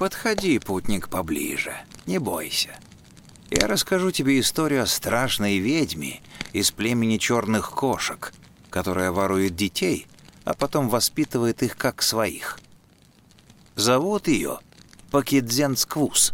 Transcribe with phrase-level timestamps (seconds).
[0.00, 2.70] Подходи, путник, поближе, не бойся.
[3.50, 6.22] Я расскажу тебе историю о страшной ведьме
[6.54, 8.32] из племени черных кошек,
[8.70, 10.06] которая ворует детей,
[10.44, 12.58] а потом воспитывает их как своих.
[13.74, 14.60] Зовут ее
[15.10, 16.32] Пакидзен Сквуз.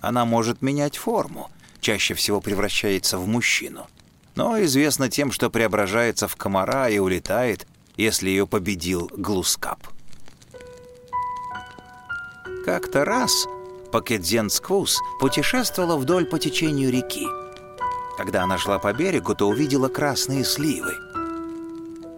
[0.00, 1.50] Она может менять форму,
[1.82, 3.86] чаще всего превращается в мужчину,
[4.34, 7.66] но известна тем, что преображается в комара и улетает,
[7.98, 9.97] если ее победил Глускап.
[12.68, 13.48] Как-то раз
[13.92, 17.26] Пакетзен Сквуз путешествовала вдоль по течению реки.
[18.18, 20.92] Когда она шла по берегу, то увидела красные сливы.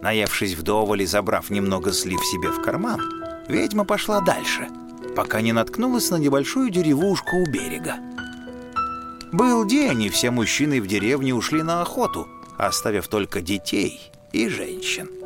[0.01, 2.99] Наевшись вдоволь и забрав немного слив себе в карман,
[3.47, 4.67] ведьма пошла дальше,
[5.15, 7.95] пока не наткнулась на небольшую деревушку у берега.
[9.31, 12.27] Был день, и все мужчины в деревне ушли на охоту,
[12.57, 15.20] оставив только детей и женщин.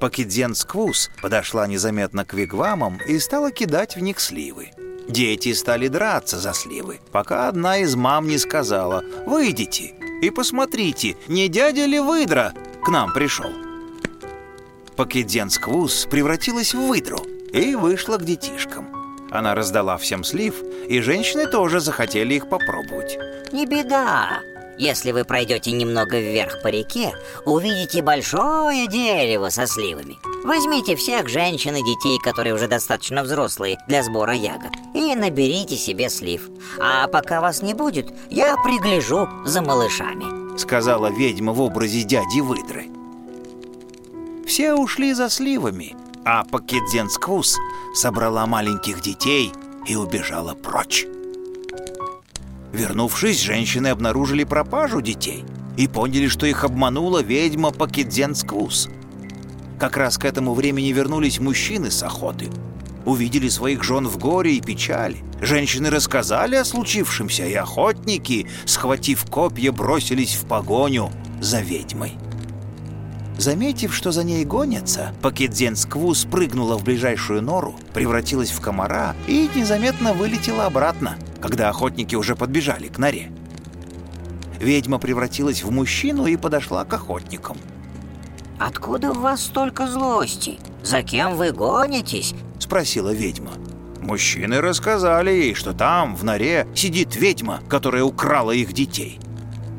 [0.00, 4.70] Пакидзен Сквуз подошла незаметно к вигвамам и стала кидать в них сливы.
[5.08, 11.48] Дети стали драться за сливы, пока одна из мам не сказала «Выйдите и посмотрите, не
[11.48, 12.52] дядя ли выдра
[12.84, 13.50] к нам пришел».
[14.96, 17.18] Пакидзен Сквуз превратилась в выдру
[17.52, 18.88] и вышла к детишкам.
[19.30, 23.18] Она раздала всем слив, и женщины тоже захотели их попробовать.
[23.52, 24.40] Не беда,
[24.78, 27.12] если вы пройдете немного вверх по реке,
[27.44, 30.18] увидите большое дерево со сливами.
[30.44, 36.08] Возьмите всех женщин и детей, которые уже достаточно взрослые для сбора ягод, и наберите себе
[36.08, 36.48] слив.
[36.80, 42.86] А пока вас не будет, я пригляжу за малышами»,— сказала ведьма в образе дяди выдры.
[44.46, 47.56] Все ушли за сливами, а Пакетзенсквус
[47.94, 49.52] собрала маленьких детей
[49.86, 51.06] и убежала прочь.
[52.76, 55.46] Вернувшись, женщины обнаружили пропажу детей
[55.78, 58.90] и поняли, что их обманула ведьма Пакидзенсквус.
[59.80, 62.50] Как раз к этому времени вернулись мужчины с охоты.
[63.06, 65.24] Увидели своих жен в горе и печали.
[65.40, 71.10] Женщины рассказали о случившемся, и охотники, схватив копья, бросились в погоню
[71.40, 72.12] за ведьмой.
[73.38, 80.14] Заметив, что за ней гонятся, Пакидзенскву спрыгнула в ближайшую нору, превратилась в комара и незаметно
[80.14, 83.30] вылетела обратно, когда охотники уже подбежали к норе.
[84.58, 87.58] Ведьма превратилась в мужчину и подошла к охотникам.
[88.58, 90.58] «Откуда у вас столько злости?
[90.82, 93.52] За кем вы гонитесь?»— спросила ведьма.
[94.00, 99.20] Мужчины рассказали ей, что там, в норе, сидит ведьма, которая украла их детей.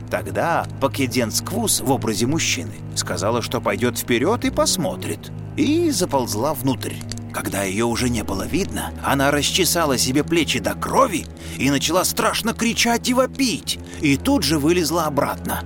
[0.10, 6.96] Тогда Пакеден Сквуз в образе мужчины сказала, что пойдет вперед и посмотрит, и заползла внутрь.
[7.34, 11.26] Когда ее уже не было видно, она расчесала себе плечи до крови
[11.58, 15.64] и начала страшно кричать и вопить, и тут же вылезла обратно.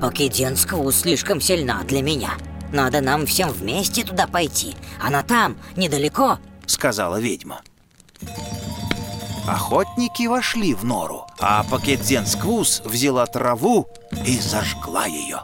[0.00, 2.30] Покеден Сквуз слишком сильна для меня.
[2.72, 4.74] Надо нам всем вместе туда пойти.
[5.00, 7.60] Она там, недалеко, сказала ведьма.
[9.46, 13.88] Охотники вошли в нору, а Пакетзен Сквуз взяла траву
[14.24, 15.42] и зажгла ее.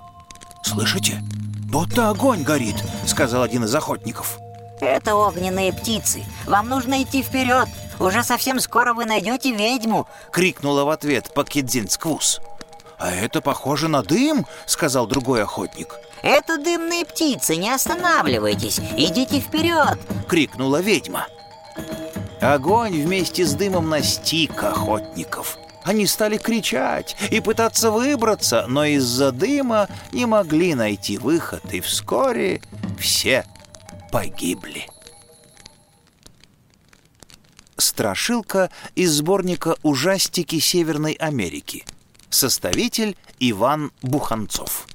[0.63, 1.23] «Слышите?
[1.71, 4.39] Будто огонь горит»,— сказал один из охотников.
[4.81, 6.25] «Это огненные птицы.
[6.47, 7.69] Вам нужно идти вперед.
[8.01, 12.41] Уже совсем скоро вы найдете ведьму»,— крикнула в ответ Пакетзин Сквуз.
[12.99, 15.95] «А это похоже на дым»,— сказал другой охотник.
[16.23, 21.27] «Это дымные птицы, не останавливайтесь, идите вперед!»— крикнула ведьма.
[22.41, 25.59] Огонь вместе с дымом настиг охотников.
[25.85, 32.63] Они стали кричать и пытаться выбраться, но из-за дыма не могли найти выход, и вскоре
[32.99, 33.45] все
[34.11, 34.87] погибли.
[37.77, 41.85] Страшилка из сборника «Ужастики Северной Америки».
[42.31, 44.87] Составитель Иван Буханцов.